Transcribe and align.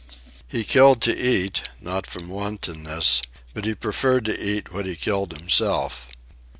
He 0.47 0.63
killed 0.63 0.99
to 1.03 1.15
eat, 1.15 1.61
not 1.79 2.07
from 2.07 2.27
wantonness; 2.27 3.21
but 3.53 3.65
he 3.65 3.75
preferred 3.75 4.25
to 4.25 4.43
eat 4.43 4.73
what 4.73 4.87
he 4.87 4.95
killed 4.95 5.31
himself. 5.31 6.07